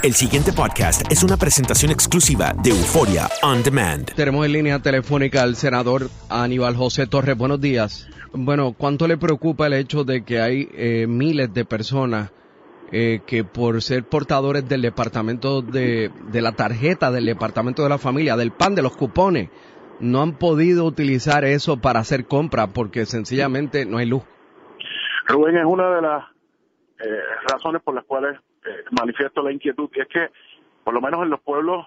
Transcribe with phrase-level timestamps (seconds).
[0.00, 4.14] El siguiente podcast es una presentación exclusiva de Euforia On Demand.
[4.14, 7.36] Tenemos en línea telefónica al senador Aníbal José Torres.
[7.36, 8.08] Buenos días.
[8.32, 12.30] Bueno, ¿cuánto le preocupa el hecho de que hay eh, miles de personas
[12.92, 17.98] eh, que por ser portadores del departamento de, de la tarjeta del departamento de la
[17.98, 19.50] familia, del PAN, de los cupones,
[19.98, 24.22] no han podido utilizar eso para hacer compras porque sencillamente no hay luz?
[25.26, 26.24] Rubén es una de las
[27.00, 27.20] eh,
[27.50, 30.28] razones por las cuales eh, manifiesto la inquietud y es que
[30.84, 31.86] por lo menos en los pueblos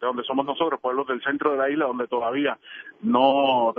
[0.00, 2.58] de donde somos nosotros, pueblos del centro de la isla donde todavía
[3.02, 3.74] no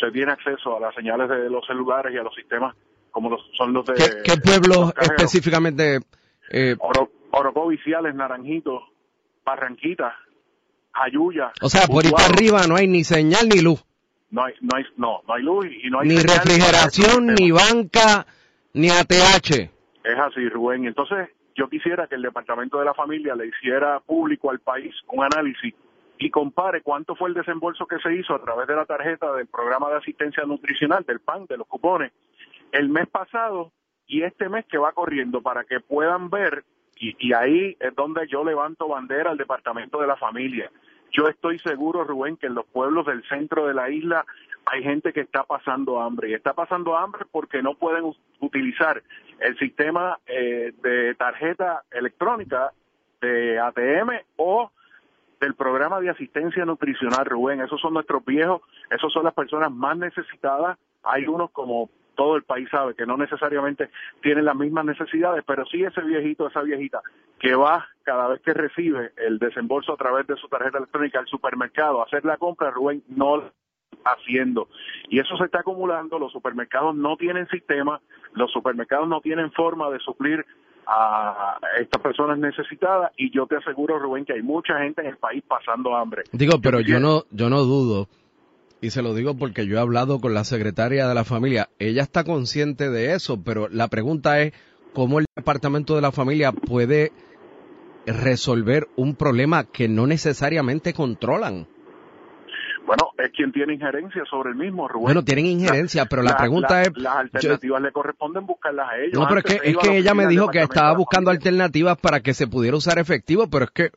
[0.00, 2.74] se tiene acceso a las señales de los celulares y a los sistemas
[3.10, 5.98] como los, son los de ¿Qué, qué pueblos específicamente?
[6.50, 8.80] eh, Oro, Orocó, Viciales, Naranjito,
[9.44, 10.14] Barranquita,
[10.92, 11.52] Jayuya.
[11.62, 13.84] o sea, por ir para arriba no hay ni señal ni luz,
[14.30, 17.50] No hay, no hay, no, no hay luz y no hay ni refrigeración, estos ni
[17.50, 18.26] banca,
[18.72, 19.50] ni ATH.
[20.04, 20.86] Es así, Rubén.
[20.86, 25.24] Entonces, yo quisiera que el Departamento de la Familia le hiciera público al país un
[25.24, 25.74] análisis
[26.16, 29.48] y compare cuánto fue el desembolso que se hizo a través de la tarjeta del
[29.48, 32.12] programa de asistencia nutricional, del PAN, de los cupones,
[32.70, 33.72] el mes pasado
[34.06, 36.64] y este mes que va corriendo para que puedan ver,
[36.96, 40.70] y, ahí es donde yo levanto bandera al Departamento de la Familia.
[41.10, 44.24] Yo estoy seguro, Rubén, que en los pueblos del centro de la isla
[44.66, 49.02] hay gente que está pasando hambre y está pasando hambre porque no pueden utilizar
[49.40, 52.72] el sistema eh, de tarjeta electrónica
[53.20, 54.70] de ATM o
[55.40, 57.60] del programa de asistencia nutricional, Rubén.
[57.60, 60.78] Esos son nuestros viejos, esos son las personas más necesitadas.
[61.02, 63.90] Hay unos como todo el país sabe que no necesariamente
[64.20, 67.00] tienen las mismas necesidades, pero sí ese viejito, esa viejita
[67.38, 71.28] que va cada vez que recibe el desembolso a través de su tarjeta electrónica al
[71.28, 73.52] supermercado a hacer la compra, Rubén, no
[74.12, 74.68] haciendo.
[75.08, 78.00] Y eso se está acumulando, los supermercados no tienen sistema,
[78.34, 80.44] los supermercados no tienen forma de suplir
[80.86, 85.16] a estas personas necesitadas y yo te aseguro, Rubén, que hay mucha gente en el
[85.18, 86.22] país pasando hambre.
[86.32, 88.08] Digo, pero yo no, yo no dudo,
[88.80, 92.02] y se lo digo porque yo he hablado con la secretaria de la familia, ella
[92.02, 94.52] está consciente de eso, pero la pregunta es,
[94.94, 97.12] ¿cómo el departamento de la familia puede
[98.06, 101.66] resolver un problema que no necesariamente controlan?
[102.88, 105.04] Bueno, es quien tiene injerencia sobre el mismo, Rubén.
[105.04, 109.12] Bueno, tienen injerencia, pero la pregunta es- Las alternativas le corresponden buscarlas a ellos.
[109.20, 112.20] No, pero es que, es que la ella me dijo que estaba buscando alternativas para
[112.20, 113.90] que se pudiera usar efectivo, pero es que,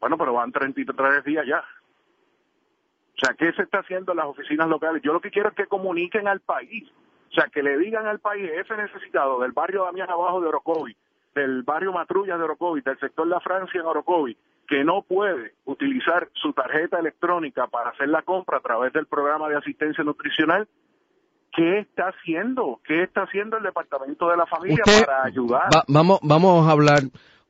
[0.00, 1.58] Bueno, pero van 33 días ya.
[1.58, 5.02] O sea, ¿qué se está haciendo en las oficinas locales?
[5.02, 6.84] Yo lo que quiero es que comuniquen al país.
[7.30, 10.96] O sea, que le digan al país, ese necesitado del barrio Damián abajo de Orocovi,
[11.34, 14.36] del barrio Matrulla de Orocovi, del sector La Francia en Orocovi,
[14.68, 19.48] que no puede utilizar su tarjeta electrónica para hacer la compra a través del programa
[19.48, 20.68] de asistencia nutricional,
[21.56, 22.78] ¿qué está haciendo?
[22.84, 25.68] ¿Qué está haciendo el Departamento de la Familia Usted- para ayudar?
[25.74, 27.00] Va- vamos, vamos a hablar.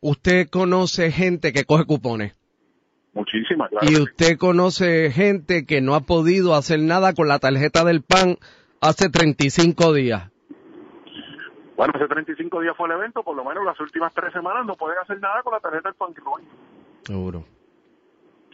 [0.01, 2.37] ¿Usted conoce gente que coge cupones?
[3.15, 3.87] Muchísimas, claro.
[3.91, 8.37] Y usted conoce gente que no ha podido hacer nada con la tarjeta del PAN
[8.81, 10.31] hace 35 días.
[11.77, 14.75] Bueno, hace 35 días fue el evento, por lo menos las últimas tres semanas no
[14.77, 16.43] pueden hacer nada con la tarjeta del Panquirroy.
[17.05, 17.45] Seguro.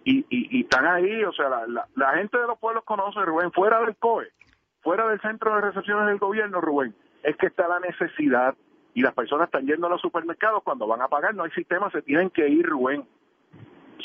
[0.05, 3.50] y, y, y están ahí, o sea, la, la, gente de los pueblos conoce, Rubén,
[3.52, 4.29] fuera del COE,
[4.82, 8.55] fuera del centro de recepciones del gobierno, Rubén, es que está la necesidad
[8.93, 11.91] y las personas están yendo a los supermercados cuando van a pagar, no hay sistema,
[11.91, 13.05] se tienen que ir, Rubén,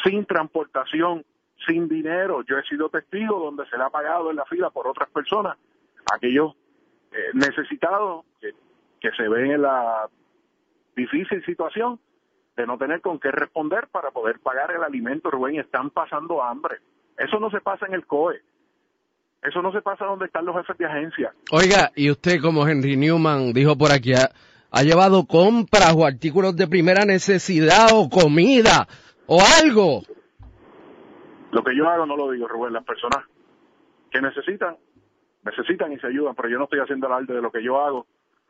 [0.03, 1.25] sin transportación,
[1.67, 2.43] sin dinero.
[2.43, 5.57] Yo he sido testigo donde se le ha pagado en la fila por otras personas,
[6.13, 6.55] aquellos
[7.11, 8.53] eh, necesitados que,
[9.01, 10.07] que se ven en la
[10.95, 11.99] difícil situación
[12.59, 16.79] de no tener con qué responder para poder pagar el alimento, Rubén, están pasando hambre.
[17.17, 18.41] Eso no se pasa en el COE.
[19.41, 21.33] Eso no se pasa donde están los jefes de agencia.
[21.53, 24.29] Oiga, y usted como Henry Newman dijo por aquí, ha,
[24.71, 28.85] ha llevado compras o artículos de primera necesidad o comida
[29.25, 30.01] o algo.
[31.51, 32.73] Lo que yo hago no lo digo, Rubén.
[32.73, 33.23] Las personas
[34.11, 34.75] que necesitan,
[35.45, 38.05] necesitan y se ayudan, pero yo no estoy haciendo alarde de lo que yo hago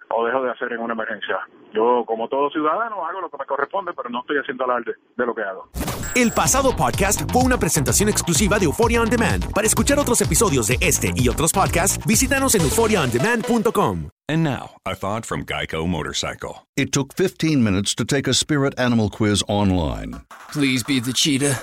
[0.10, 1.38] o dejo de hacer en una emergencia.
[1.74, 5.26] Yo, como todo ciudadano, hago lo que me corresponde, pero no estoy haciendo alarde de
[5.26, 5.70] lo que hago.
[6.16, 9.54] El pasado podcast fue una presentación exclusiva de Euphoria On Demand.
[9.54, 14.10] Para escuchar otros episodios de este y otros podcasts, visítanos en euphoriaondemand.com.
[14.28, 16.68] And now, a thought from Geico Motorcycle.
[16.76, 20.22] It took 15 minutes to take a spirit animal quiz online
[20.52, 21.60] Please be the cheetah.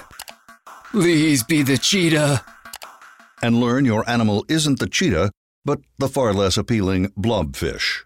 [0.93, 2.43] Please be the cheetah.
[3.43, 5.31] and learn your animal isn't the cheetah,
[5.65, 8.06] but the far less appealing blobfish.